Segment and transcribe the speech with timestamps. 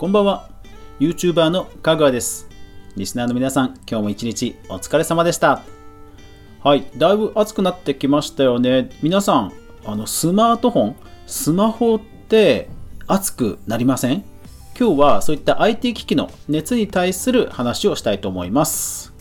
[0.00, 0.48] こんばんは。
[0.98, 2.48] YouTuber のかぐわです。
[2.96, 5.62] リスナーの皆さん今日も一日お疲れ様でした。
[6.64, 8.88] はいだいぶ暑くなってきましたよね。
[9.02, 9.52] 皆さん
[9.84, 12.70] あのスマートフォンスマホって
[13.08, 14.24] 熱くなりません？
[14.74, 19.12] 今日はそういった IT 機器の熱に対する話をしたいと思います。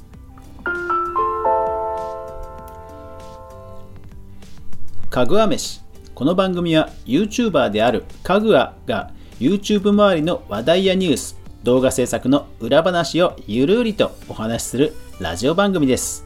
[5.10, 5.82] かぐわ飯。
[6.16, 16.26] この番組は YouTuber であるかぐわが YouTube 周りの話題やニュース動画制作の裏話をゆるりとお話しするラジオ番組です。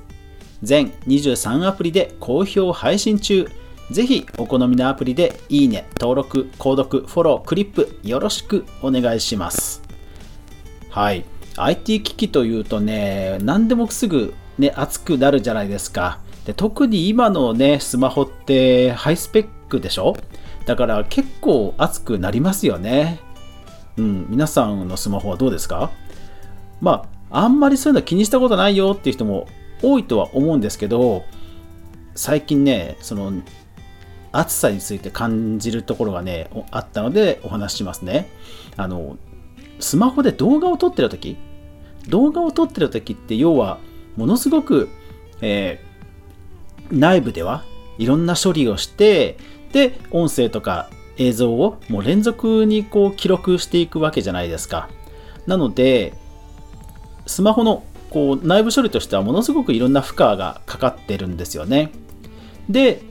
[0.63, 3.47] 全23アプリで好評配信中。
[3.91, 9.83] ぜひお好みのアプリでいいね、登録、購読、フォロー、クリップよろしくお願いします。
[10.89, 11.23] はい。
[11.55, 16.17] IT 機器というとね何でもすぐね熱くなるじゃないですか。
[16.47, 20.15] で特に今のねスマホってハイスペックでしょ？
[20.65, 23.19] だから結構熱くなりますよね。
[23.97, 25.91] うん、皆さんのスマホはどうですか？
[26.81, 29.47] まあ、あんまりそういうの気にしたことないよっていう人も
[29.81, 31.23] 多いとは思うんですけど、
[32.15, 33.31] 最近ね、その、
[34.31, 38.29] 暑さについて感じるところがね、あったのでお話ししますね。
[38.77, 39.17] あの、
[39.79, 41.37] スマホで動画を撮ってる時
[42.07, 43.79] 動画を撮ってる時って要は、
[44.15, 44.89] ものすごく、
[45.41, 47.63] えー、内部では
[47.97, 49.37] いろんな処理をして、
[49.73, 54.89] で音声とか映像をもう連続にこう記録していくわけじゃないですか。
[55.45, 56.13] なので
[57.25, 61.91] スマホのこう内部処理としてはものすごくいろんな負荷がかかってるんですよね。
[62.69, 63.01] で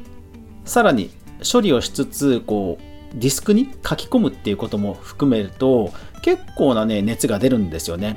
[0.64, 1.10] さらに
[1.50, 8.16] 処理をしつつこうディスクに書き込むっていうことも含めると結構なね熱が出るんですよね。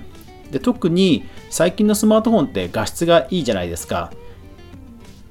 [0.51, 4.11] で特に最近のスマートフォンって画質がいいじゃないですか。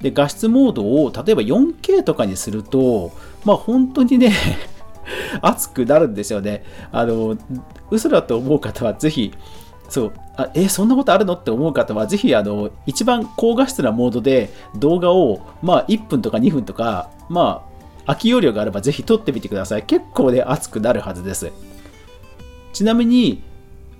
[0.01, 3.11] で画質モードを例えば 4K とかにすると、
[3.43, 4.33] まあ本当にね
[5.41, 6.63] 熱くなるんですよね。
[6.91, 7.37] あの、
[7.91, 9.33] 嘘だと思う方はぜひ、
[9.89, 17.75] そう、あえ、そんなことあるのって思う方は、ぜひ、あの、一番高画質なモードで動画を、まあ、1分とか2分とか、まあ、
[18.07, 19.83] 空き容量があればぜひ撮ってみてください。
[19.83, 21.51] 結構ね、熱くなるはずです。
[22.73, 23.41] ちなみに、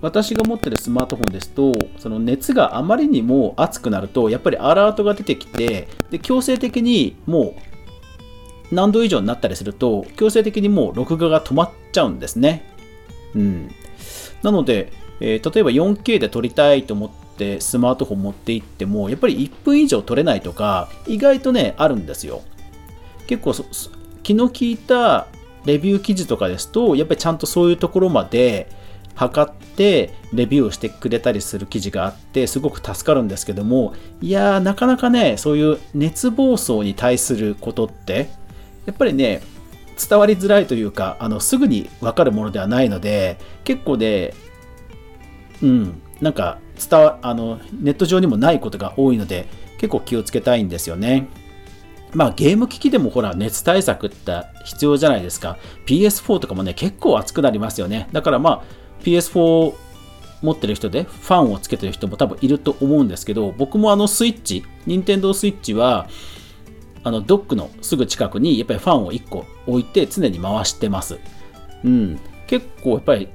[0.01, 7.56] 私が持ってるスマートフォンですと、その熱があまりにも熱くなると、やっぱりアラートが出てきて、で強制的にも
[8.72, 12.63] う何度以上になったりすると、強制的にもう録画が止まっちゃうんですね。
[13.34, 13.72] うん。
[14.44, 22.41] なので、えー、例えば 4K で撮りたいと思ってスマートフォン持って行っても、やっぱり1分以上撮れないとか、意外とね、あるんですよ。
[23.28, 23.53] 結構
[24.23, 25.28] 気の利いた
[25.66, 28.69] レビュー記事とかですと、やっぱりちゃんとそういうところまで、
[29.16, 38.30] 測ってレビューをしてくれたりする記事があってすごく助かるんですけどもいやーなかなかねそういう熱暴走に対することって
[38.86, 39.42] やっぱりね
[40.09, 44.34] 伝わりづらいというかあのすぐに分かるものではないので結構ね
[45.62, 46.59] うんなんか
[46.90, 49.47] 伝わあのネット上にもないことが多いので
[49.78, 51.28] 結構気をつけたいんですよね。
[52.14, 55.58] まあゲーム機器でもほら熱対策って必要じゃないですか。
[55.86, 58.08] PS4 とかもね結構熱くなりますよね。
[58.12, 59.75] だからまあ PS4
[60.41, 66.07] 持ってる人でファンをつけてる人も多分いると思うんですけど僕もあのスイッチ任天堂スイッチは
[67.03, 71.19] あのドックのすぐ近くにやっぱりファンを1個置いて常に回してます。
[71.84, 72.19] うん。
[72.47, 73.29] 結構やっぱり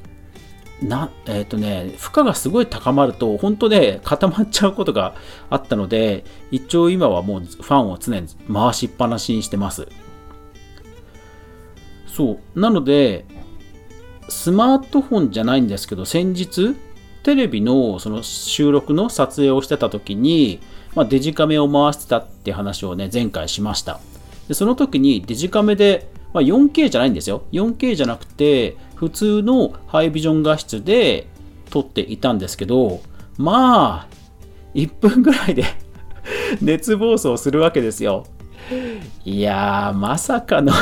[0.83, 5.15] なえっ、ー、とね負荷がすごい高まると本当ね固まっちゃうことが
[5.51, 9.87] あったので一応今はもうファンを常に回しっぱなしにしてます。
[12.09, 12.61] そう。
[12.61, 13.25] なので
[14.31, 16.75] スマートフォンじゃないんですけど、先日、
[17.23, 20.61] テレビのその収録の撮影をしてた時に、
[20.95, 24.01] まあ、デジカメを回してたって話をね、前回しました。
[24.49, 27.43] でその時にデジカメで、まあ、4K じゃないんですよ。
[27.53, 31.27] 4K じゃなくて、普通のハイビジョン画質で
[31.71, 33.01] 撮っていたんですけど、
[33.37, 34.09] まあ、
[34.75, 35.65] 1分ぐらいで
[36.61, 38.27] 熱暴走するわけですよ。
[39.25, 40.73] いやー、まさかの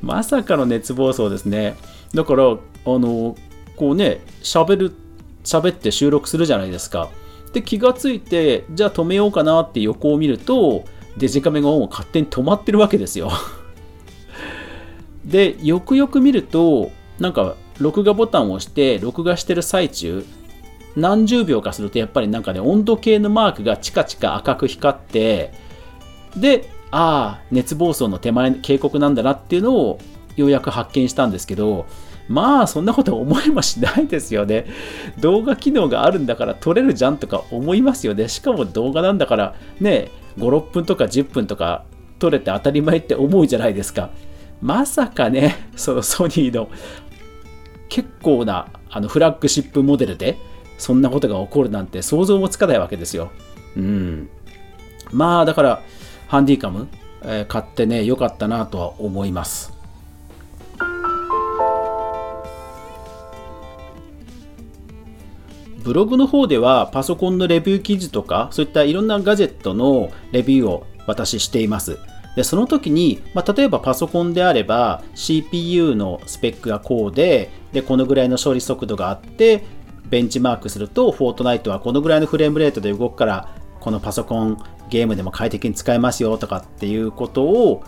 [0.00, 1.76] まさかの熱暴走ですね。
[2.14, 2.56] だから、あ
[2.86, 3.36] の、
[3.76, 4.92] こうね、喋る、
[5.44, 7.10] 喋って収録するじゃないですか。
[7.52, 10.84] で、気がついて、じゃあ止めようかなって横を見ると、
[11.16, 13.30] デジカメがもう勝手に止まってるわけですよ。
[15.24, 20.24] で、よくよく見ると、なんか、録画ボタンを押して、録画してる最中、
[20.96, 25.52] 何十秒かすると、やっぱりなんかね、温度計のマークがチカチカ赤く光って、
[26.36, 29.98] で、ああ、熱暴走の手前の、警告なんだなっていうのを
[30.36, 31.86] ようやく発見したんですけど、
[32.28, 34.66] まあそんなこと思いもしないですよね。
[35.20, 38.28] 動画機能があるんだから撮れるじゃんとか思いますよね。
[38.28, 41.84] しかも動画なんだからね、5、6分とか10分とか
[42.18, 44.10] 撮れて当たり前って思うじゃないですか。
[44.60, 46.68] まさかね、そのソニーの
[47.88, 50.38] 結構なあのフラッグシップモデルで
[50.78, 53.30] そんなことが起こるなんて想像もつかないわけですよ。
[53.76, 54.30] うん。
[55.10, 55.82] まあだから
[56.28, 56.88] ハンディカム、
[57.22, 59.71] えー、買ってね良かったなとは思います。
[65.82, 71.98] ブログの方ではパソコンのレビュー記事とかそういったいろんなガジェットのレビューを私しています。
[72.36, 79.64] でその時に、まあ、例えばパソコンであれば CPU のスペックがこうででこのぐらいの処理速度があって
[80.08, 87.82] ベンチマークするとフォートナイトはこのぐらいのフレームレートで動くからこのパソコンゲームでも快適に使えますよとかっていうことを、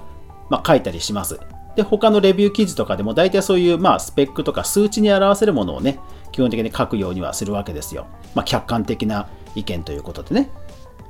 [0.50, 1.40] まあ、書いたりします。
[1.76, 5.98] で、他のレビュー記事とかでも大体そういう、まあ、スペックとか数値に表せるものをね、
[6.32, 8.06] 基本的に書くようにはするわけですよ。
[8.34, 10.50] まあ、客観的な意見ということでね。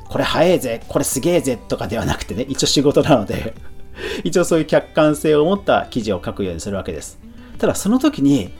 [0.08, 3.55] これ早いぜ、これすげえぜとかではなくてね、一応仕事なので
[4.22, 7.19] 一応そういう客観性を持った記事を書くようにするわけです。
[7.58, 8.52] ただその時に、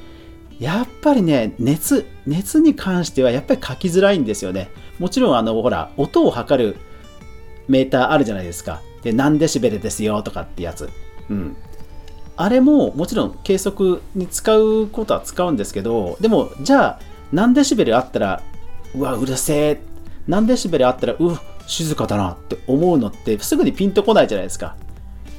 [0.59, 4.71] やっぱりね、熱、熱に関してはやっぱり書きづらいんですよね。
[4.99, 6.77] もちろんあの、ほら、音を測る
[7.67, 8.81] メーターあるじゃないですか。
[9.03, 10.89] で、何デシベルですよとかってやつ。
[11.29, 11.57] うん。
[12.37, 17.01] あれももちろん計測に使うことは使うんですけど、でも、じゃあ、
[17.33, 18.43] 何デシベルあったら、
[18.95, 19.81] うわ、うるせえ。
[20.27, 24.77] 何デシベルあったら、うわ静かだなって思うのってすぐにピンとこないじゃないですか。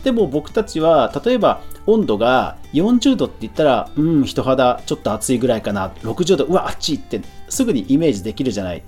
[0.04, 5.90] でも僕たちは、例えば温度が40度って言ったら、うん、人肌ちょっと暑いぐらいかな。
[6.02, 8.84] 60度、うわ、暑いってすぐにイメージできるじゃない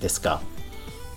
[0.00, 0.40] ですか。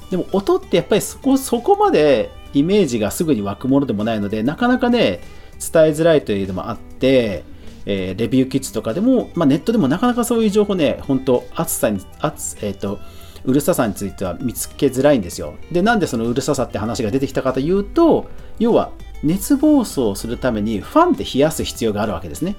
[0.09, 5.21] でも音ってやっぱりそこ、そこまでイメージがすぐに湧くものでもないので、なかなかね、
[5.59, 7.43] 伝えづらいというのもあって、
[7.85, 12.99] えー、レビューキッズとかでも、まあ、ネットでもなかなかそういう情報ね、本当暑さに、暑、えっ、ー、と、
[13.45, 15.55] うるささについては見つけづらいんですよ。
[15.71, 18.91] で、なんでそのうるささって話が出てきたかというと、要は
[19.23, 22.57] 熱暴走するためにファンで冷やす必要があるわけですね。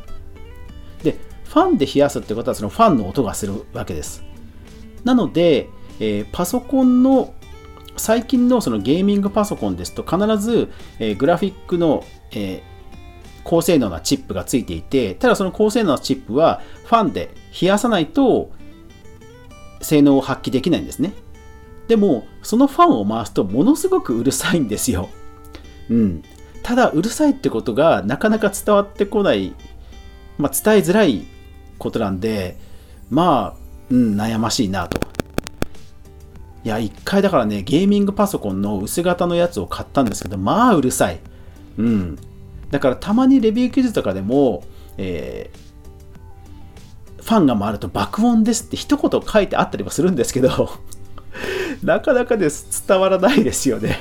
[1.03, 4.25] で、ファンで冷やすってことはそのファンの音がするわけです。
[5.05, 5.69] なので、
[6.01, 7.35] えー、パソコンの
[7.99, 10.69] 最近のそのゲーミングパソコンですと必ず、
[10.99, 12.63] えー、グラフィックの、えー、
[13.49, 18.51] 高性能なチップがついていて、ただその高性能なチップはファンで冷やさないと
[19.81, 21.15] 性能を発揮できないんですね。
[21.89, 25.09] でも、そのファンを回すとものすごくうるさいんですよ。
[25.89, 26.23] うん。
[26.63, 29.55] ただ、うるさいってことがなかなか伝わってこない、
[30.37, 31.25] まあ、伝えづらい
[31.79, 32.59] ことなんで、
[33.09, 35.01] まあ、うん、悩ましいなと。
[36.65, 41.21] いや、一回だからね、ゲーミングパソコンの薄型のやつを買ったんですけど、まあうるさい。
[41.79, 42.19] うん。
[42.71, 44.65] だからたまにレビュー記事とかでも、
[44.97, 50.71] えー、ファンが回ると爆音ですって一言書いてあったりもするんですけど
[51.83, 53.99] なかなかです伝わらないですよね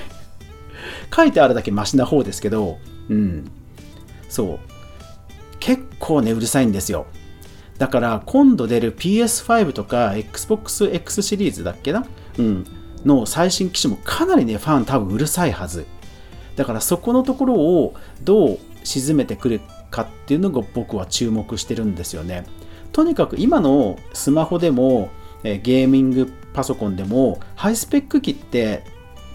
[1.15, 2.79] 書いてあるだけマシな方ですけど、
[3.09, 3.49] うん。
[4.29, 4.59] そう。
[5.59, 7.05] 結構ね、うるさいんですよ。
[7.77, 12.05] だから今度出る PS5 とか Xbox X シリーズだっけな？
[12.37, 12.65] うん。
[13.05, 15.85] の最新機種もかなりね、ファン多分うるさいはず。
[16.57, 22.45] だからそこのところをどう沈めてくるかっていうのが僕は注目してるんですよね。
[22.91, 25.09] とにかく今のスマホでも
[25.43, 28.83] ゲーミングパソコンでもハイスペック機って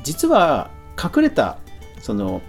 [0.03, 0.71] 実は
[1.03, 1.59] 隠れた
[2.01, 2.43] その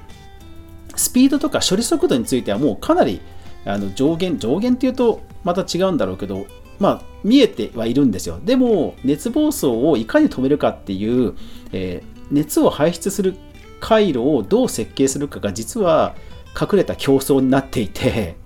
[0.96, 3.22] スピードとか処理速度についてはもうかなり
[3.66, 6.48] あの上限上限っていうとまた違うんだろうけど
[6.80, 11.36] まあ見えてはいるんですよでも熱暴走をいかに止めるかっていう、
[11.72, 13.36] えー、熱を排出する
[13.84, 16.16] 回路をどう設計するかが実は
[16.60, 18.38] 隠れた競争になっていて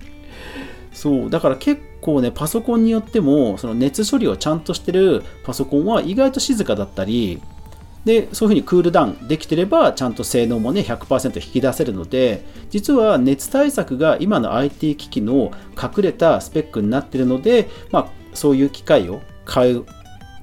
[0.91, 7.39] そうだから結構ねパソコンによってもその熱処理をちゃんとしてるパソコンは意外と静かだったり
[8.03, 19.85] でそういうふうにクールダウンできてればちゃんと性能もね100%引き出せるので実は熱対策が今の IT 機器の隠れたスペックになってるので、まあ、そういう機械を買う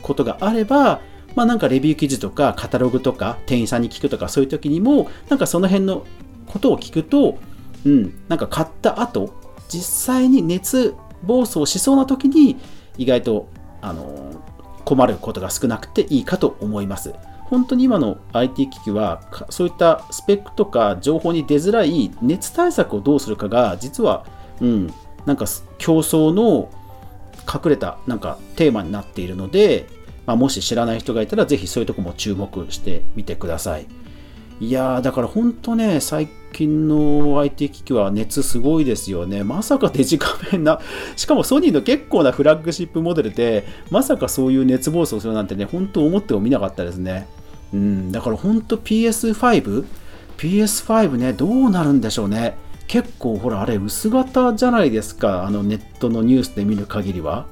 [0.02, 1.00] ことがあれば
[1.34, 6.06] まあなんかレビュー記事とかカタログとか店員さんに聞くとかそういう時にもなんかその辺の
[6.46, 7.38] ことを聞くと
[7.84, 9.34] うんなんか買った後
[9.68, 12.56] 実際に熱暴走しそうな時に
[12.98, 13.48] 意外と
[13.80, 14.42] あの
[14.84, 17.14] 困ることが少なくていいかと思います。
[17.44, 24.24] 本当に今の IT 機器はそういったスペックとか情報に出づらい熱対策をどうするかが実は、
[24.60, 24.92] うん、
[25.26, 25.44] なんか
[25.78, 26.70] 競争の
[27.46, 29.86] 隠れたなんかテーマになっているので、
[30.26, 33.86] まあ、もし知らない人がいたらぜひそういうとこも注目してみてください。
[34.60, 39.42] いやーだから本当ね最近の IT 機器は熱すごいですよね。
[39.42, 40.80] まさかデジカメな、
[41.16, 47.26] しかもソニーの結構なフラッグシップモデルで、まさかそういう熱暴走するなんてね、本当思ってもみなかったですね。
[47.72, 49.84] うん、だから本当 PS5、
[50.38, 52.54] PS5 ね、どうなるんでしょうね。
[52.86, 57.46] 結構ほらあれ薄型じゃないですかあのネットのニュースで見る限りは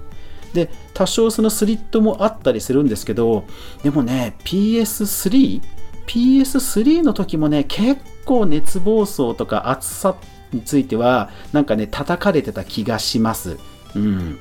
[0.53, 3.45] で多少そのスリットもあったりするんですけど
[3.83, 5.63] でもね PS3
[6.07, 10.17] PS3 の時もね結構熱暴走とか熱さ
[10.53, 13.59] についてはなんかね叩かれてた気がします。
[13.95, 14.39] うん。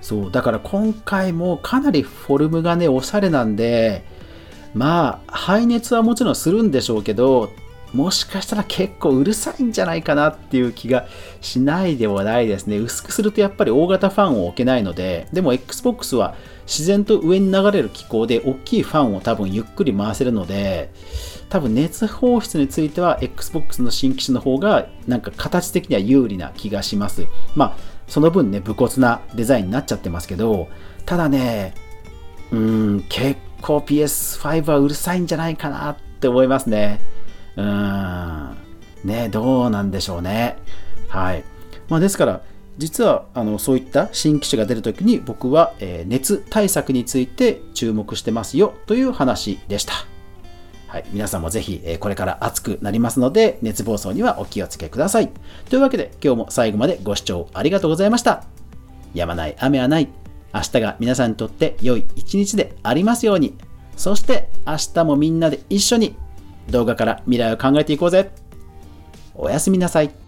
[0.00, 4.04] そうだから今回もかなりフォルムがねおしゃれなんで
[4.74, 7.50] まあ排熱はもちろんするんでしょうけど
[7.92, 11.06] もしかしたら結構うるさいんじゃないかなっていう気が
[11.40, 12.78] しないでもないですね。
[12.78, 16.34] 薄くするとやっぱり大型ファンを置けないので、でも Xbox は
[16.66, 20.90] 自然と上に流れる機構で大きいファンを多分ゆっくり回せるので、
[21.50, 27.26] 多分熱放出については Xbox の新機種の方がなんか形的には有利な気がします。
[27.54, 27.76] まあ、
[28.08, 30.68] その分ね、武骨なデザインになっちゃってますけど、
[31.04, 31.74] ただね、
[32.52, 37.00] うーん、結構 PS5 はうるさいんじゃないかなって思いますね。
[37.56, 38.56] うん、
[39.04, 40.56] ね、どうなんでしょうね。
[41.08, 41.44] はい。
[41.88, 42.42] まあ、ですから、
[42.78, 49.92] 実はあのそういった新機種が出るときに僕は、えー、熱対策について注目してますよという話でした。
[50.86, 55.30] はい、皆さんもぜひ、えー、これから暑くなりますので熱暴走にはお気をつけください。
[55.68, 58.44] というわけで今日も最後までご視聴ありがとうございました。
[59.14, 60.08] やまない雨はない。
[60.54, 63.54] 明日が皆さんにとって良い一日でありますように。
[63.96, 66.16] そして明日もみんなで一緒に
[66.70, 68.30] 動画から未来を考えていこうぜ。
[69.34, 70.21] おやすみなさい。